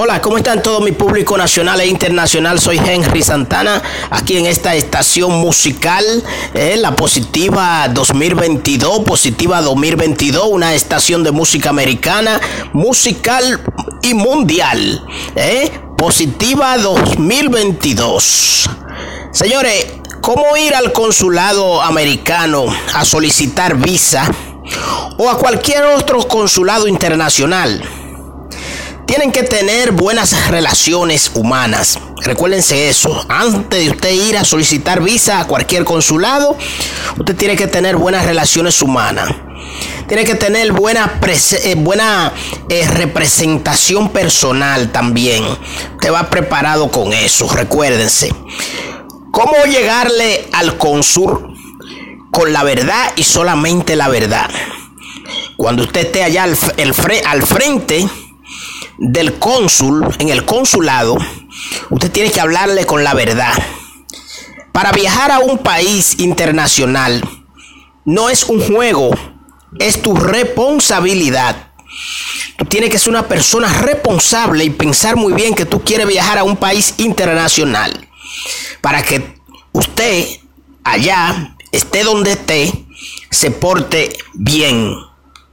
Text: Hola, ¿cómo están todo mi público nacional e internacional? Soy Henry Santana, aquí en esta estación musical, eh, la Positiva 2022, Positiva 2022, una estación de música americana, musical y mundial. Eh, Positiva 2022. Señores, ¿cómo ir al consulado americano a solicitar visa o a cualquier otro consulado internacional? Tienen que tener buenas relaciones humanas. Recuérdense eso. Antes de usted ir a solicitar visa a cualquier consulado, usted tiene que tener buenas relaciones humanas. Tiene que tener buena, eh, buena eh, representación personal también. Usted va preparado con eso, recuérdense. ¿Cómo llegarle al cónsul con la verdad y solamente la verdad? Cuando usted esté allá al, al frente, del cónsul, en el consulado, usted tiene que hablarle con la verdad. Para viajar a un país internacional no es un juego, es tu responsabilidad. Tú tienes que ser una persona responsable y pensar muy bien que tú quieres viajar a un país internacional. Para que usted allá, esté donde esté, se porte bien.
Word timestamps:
Hola, 0.00 0.22
¿cómo 0.22 0.36
están 0.36 0.62
todo 0.62 0.80
mi 0.80 0.92
público 0.92 1.36
nacional 1.36 1.80
e 1.80 1.86
internacional? 1.88 2.60
Soy 2.60 2.78
Henry 2.78 3.20
Santana, 3.20 3.82
aquí 4.10 4.36
en 4.36 4.46
esta 4.46 4.76
estación 4.76 5.32
musical, 5.32 6.04
eh, 6.54 6.76
la 6.76 6.94
Positiva 6.94 7.88
2022, 7.88 9.00
Positiva 9.00 9.60
2022, 9.60 10.46
una 10.52 10.72
estación 10.72 11.24
de 11.24 11.32
música 11.32 11.70
americana, 11.70 12.40
musical 12.72 13.60
y 14.00 14.14
mundial. 14.14 15.04
Eh, 15.34 15.68
Positiva 15.96 16.78
2022. 16.78 18.70
Señores, 19.32 19.86
¿cómo 20.20 20.56
ir 20.56 20.76
al 20.76 20.92
consulado 20.92 21.82
americano 21.82 22.66
a 22.94 23.04
solicitar 23.04 23.74
visa 23.74 24.30
o 25.18 25.28
a 25.28 25.36
cualquier 25.38 25.86
otro 25.86 26.28
consulado 26.28 26.86
internacional? 26.86 27.82
Tienen 29.08 29.32
que 29.32 29.42
tener 29.42 29.92
buenas 29.92 30.48
relaciones 30.48 31.30
humanas. 31.34 31.98
Recuérdense 32.24 32.90
eso. 32.90 33.24
Antes 33.30 33.80
de 33.82 33.90
usted 33.90 34.10
ir 34.10 34.36
a 34.36 34.44
solicitar 34.44 35.02
visa 35.02 35.40
a 35.40 35.46
cualquier 35.46 35.84
consulado, 35.84 36.58
usted 37.18 37.34
tiene 37.34 37.56
que 37.56 37.66
tener 37.66 37.96
buenas 37.96 38.26
relaciones 38.26 38.82
humanas. 38.82 39.30
Tiene 40.08 40.26
que 40.26 40.34
tener 40.34 40.72
buena, 40.72 41.18
eh, 41.22 41.74
buena 41.78 42.34
eh, 42.68 42.86
representación 42.86 44.10
personal 44.10 44.92
también. 44.92 45.42
Usted 45.94 46.12
va 46.12 46.28
preparado 46.28 46.90
con 46.90 47.14
eso, 47.14 47.48
recuérdense. 47.48 48.30
¿Cómo 49.30 49.54
llegarle 49.64 50.50
al 50.52 50.76
cónsul 50.76 51.56
con 52.30 52.52
la 52.52 52.62
verdad 52.62 53.12
y 53.16 53.22
solamente 53.22 53.96
la 53.96 54.08
verdad? 54.08 54.50
Cuando 55.56 55.84
usted 55.84 56.02
esté 56.02 56.24
allá 56.24 56.42
al, 56.42 56.58
al 57.24 57.42
frente, 57.42 58.06
del 58.98 59.38
cónsul, 59.38 60.06
en 60.18 60.28
el 60.28 60.44
consulado, 60.44 61.16
usted 61.90 62.10
tiene 62.10 62.30
que 62.30 62.40
hablarle 62.40 62.84
con 62.84 63.04
la 63.04 63.14
verdad. 63.14 63.54
Para 64.72 64.92
viajar 64.92 65.30
a 65.30 65.38
un 65.38 65.58
país 65.58 66.18
internacional 66.18 67.22
no 68.04 68.28
es 68.28 68.44
un 68.44 68.60
juego, 68.60 69.10
es 69.78 70.02
tu 70.02 70.14
responsabilidad. 70.14 71.72
Tú 72.56 72.64
tienes 72.64 72.90
que 72.90 72.98
ser 72.98 73.10
una 73.10 73.28
persona 73.28 73.72
responsable 73.80 74.64
y 74.64 74.70
pensar 74.70 75.16
muy 75.16 75.32
bien 75.32 75.54
que 75.54 75.64
tú 75.64 75.82
quieres 75.82 76.06
viajar 76.06 76.38
a 76.38 76.44
un 76.44 76.56
país 76.56 76.94
internacional. 76.98 78.08
Para 78.80 79.02
que 79.02 79.38
usted 79.72 80.26
allá, 80.84 81.56
esté 81.72 82.02
donde 82.02 82.32
esté, 82.32 82.72
se 83.30 83.50
porte 83.50 84.16
bien. 84.34 84.94